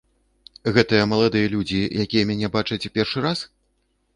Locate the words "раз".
3.29-3.39